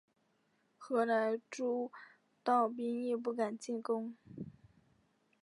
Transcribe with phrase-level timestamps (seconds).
[0.79, 1.91] 河南诸
[2.43, 4.17] 道兵亦不敢进攻。